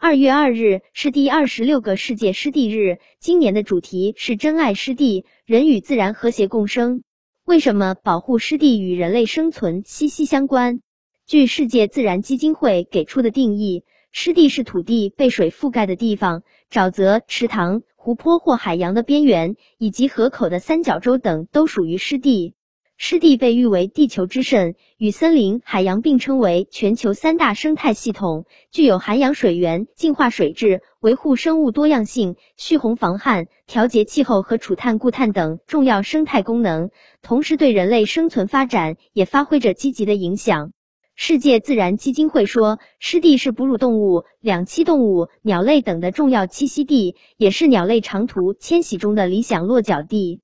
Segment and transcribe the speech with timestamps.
[0.00, 7.02] 二月二日是第二十六个世界湿地日，今年的主题是珍爱湿地，人与自然和谐共生。
[7.44, 10.82] 为什么保护湿地与人类生存息息相关？
[11.26, 13.82] 据世界自然基金会给出的定义，
[14.12, 22.54] 湿地是土地被水覆盖的地方，沼泽、池塘、湖泊或海洋的边缘，以及河口的三角洲等都属于湿地。
[23.00, 36.90] 湿地被誉为地球之肾，与森林、海洋并称为全球三大生态系统，具有涵养水源、净化水质、维护生物多样性、蓄洪防旱、调节气候和储碳固碳等重要生态功能，
[37.22, 40.72] 同时对人类生存发展也发挥着积极的影响。
[41.14, 50.40] 世界自然基金会说，湿地是哺乳动物、两栖动物、鸟类等的重要栖息地，也是鸟类长途迁徙中的理想落脚地。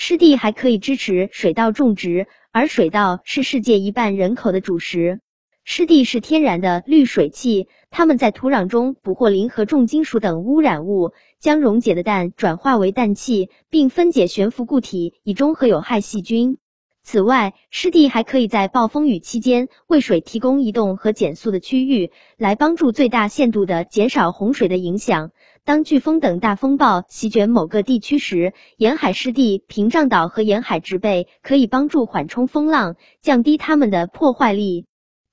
[0.00, 5.18] 湿地还可以支持水稻种植，而水稻是世界一半人口的主食。
[5.64, 16.58] 湿地是天然的滤水器，它们在土壤中捕获磷和重金属等污染物，将溶解的氮转化为氮气，并分解悬浮固体以中和有害细菌。
[17.02, 25.32] 此外，湿地还可以在暴风雨期间为水提供移动和减速的区域，来帮助最大限度的减少洪水的影响。
[25.68, 34.86] 当飓风等大风暴席卷某个地区时，沿海湿地、屏障岛和沿海植被可以帮助缓冲风浪，降低它们的破坏力。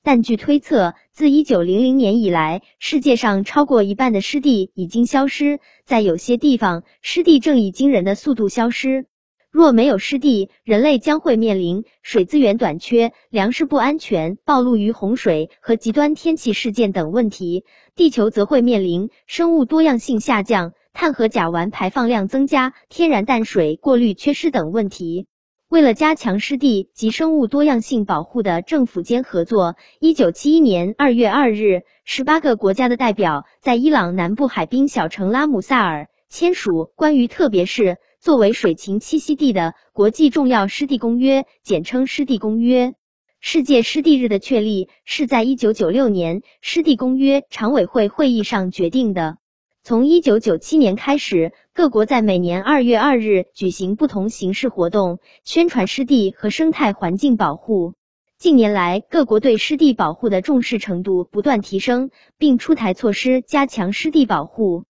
[0.04, 9.06] 但据推测，自一九零零年以来，世界上超过一半的湿地已经消失，在有些地方，湿地正以惊人的速度消失。
[9.56, 17.64] 若没有湿地，人类将会面临水资源短缺、粮食不安全、暴露于洪水和极端天气事件等问题；
[17.96, 25.26] 地球则会面临生物多样性下降、碳和甲烷排放量增加、天然淡水过滤缺失等问题。
[25.70, 37.96] 为了加强湿地及生物多样性保护的政府间合作，一九七一年二月二日，十八个国家的代表在伊朗南部海滨小城拉姆萨尔签署关于特别是。
[38.20, 42.94] 作为水禽栖息地的国际重要湿地公约，简称湿地公约。
[43.40, 49.38] 世界湿地日的确立是在一九九六年湿地公约常委会会议上决定的。
[49.84, 57.94] 从一九九七年开始，各国在每年二月二日举行不同形式活动，宣传湿地和生态环境保护。
[58.40, 64.86] 近年来，各国对湿地保护的重视程度不断提升，并出台措施加强湿地保护。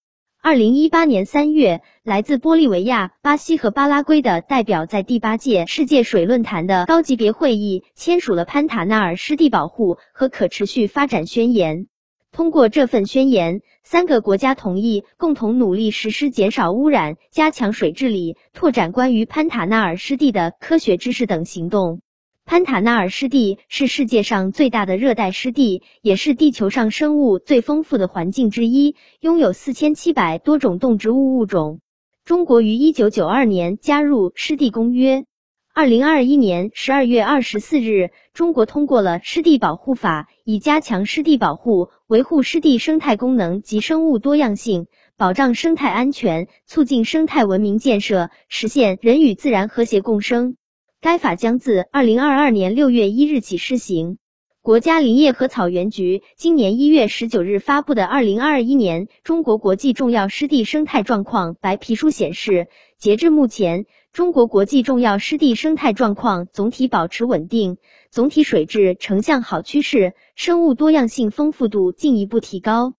[0.46, 11.88] 二零一八年三月，来自玻利维亚、巴西和巴拉圭的代表在第八届世界水论坛的高级别会议签署了潘塔纳尔湿地保护和可持续发展宣言。
[12.32, 22.02] 通过这份宣言，三个国家同意共同努力实施减少污染、加强水治理、拓展关于潘塔纳尔湿地的科学知识等行动。
[22.48, 31.80] 潘塔纳尔湿地是世界上最大的热带湿地，也是地球上生物最丰富的环境之一，拥有四千七百多种动植物物种。
[32.24, 35.26] 中国于一九九二年加入湿地公约。
[35.74, 44.86] 二零二一年十二月二十四日，中国通过了《湿地保护法》，以加强湿地保护，维护湿地生态功能及生物多样性，
[45.18, 50.56] 保障生态安全，促进生态文明建设，实现人与自然和谐共生。
[51.02, 54.18] 该法将自二零二二年六月一日起施行。
[54.62, 62.68] 国家林业和草原局今年一月十九日发布的《二零二一年中国国际重要湿地生态状况白皮书》显示，
[62.98, 67.78] 截至目前，中国国际重要湿地生态状况总体保持稳定，
[68.10, 72.96] 总体水质呈向好趋势，生物多样性丰富度进一步提高。